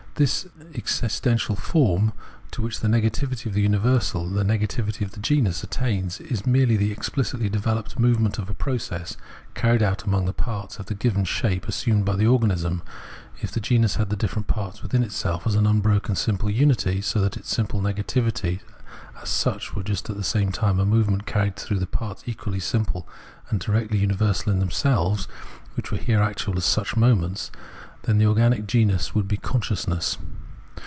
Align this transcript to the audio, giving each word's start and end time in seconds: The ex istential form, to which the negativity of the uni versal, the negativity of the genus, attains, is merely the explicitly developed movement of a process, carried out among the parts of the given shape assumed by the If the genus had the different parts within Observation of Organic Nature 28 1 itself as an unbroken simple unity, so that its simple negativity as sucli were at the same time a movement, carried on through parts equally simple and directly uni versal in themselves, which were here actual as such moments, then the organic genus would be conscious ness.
The 0.15 0.23
ex 0.75 1.01
istential 1.01 1.57
form, 1.57 2.11
to 2.51 2.61
which 2.61 2.81
the 2.81 2.87
negativity 2.89 3.45
of 3.47 3.53
the 3.53 3.61
uni 3.61 3.79
versal, 3.79 4.31
the 4.31 4.43
negativity 4.43 5.01
of 5.03 5.13
the 5.13 5.19
genus, 5.19 5.63
attains, 5.63 6.19
is 6.19 6.45
merely 6.45 6.75
the 6.77 6.91
explicitly 6.91 7.49
developed 7.49 7.97
movement 7.97 8.37
of 8.37 8.47
a 8.49 8.53
process, 8.53 9.17
carried 9.55 9.81
out 9.81 10.03
among 10.03 10.25
the 10.25 10.33
parts 10.33 10.77
of 10.77 10.85
the 10.87 10.93
given 10.95 11.23
shape 11.23 11.67
assumed 11.67 12.03
by 12.05 12.15
the 12.17 12.31
If 13.41 13.51
the 13.51 13.59
genus 13.61 13.95
had 13.95 14.09
the 14.11 14.15
different 14.17 14.47
parts 14.47 14.83
within 14.83 15.01
Observation 15.03 15.29
of 15.29 15.33
Organic 15.33 15.45
Nature 15.47 15.47
28 15.47 15.47
1 15.47 15.47
itself 15.47 15.47
as 15.47 15.55
an 15.55 15.65
unbroken 15.65 16.15
simple 16.15 16.49
unity, 16.51 17.01
so 17.01 17.21
that 17.21 17.37
its 17.37 17.49
simple 17.49 17.81
negativity 17.81 18.59
as 19.23 19.29
sucli 19.29 19.73
were 19.73 19.79
at 20.13 20.17
the 20.17 20.23
same 20.23 20.51
time 20.51 20.79
a 20.79 20.85
movement, 20.85 21.25
carried 21.25 21.53
on 21.53 21.65
through 21.65 21.83
parts 21.87 22.23
equally 22.27 22.59
simple 22.59 23.07
and 23.49 23.59
directly 23.59 23.97
uni 23.99 24.13
versal 24.13 24.51
in 24.51 24.59
themselves, 24.59 25.25
which 25.75 25.89
were 25.91 25.97
here 25.97 26.21
actual 26.21 26.57
as 26.57 26.65
such 26.65 26.95
moments, 26.97 27.49
then 28.05 28.17
the 28.17 28.25
organic 28.25 28.65
genus 28.65 29.13
would 29.13 29.27
be 29.27 29.37
conscious 29.37 29.87
ness. 29.87 30.17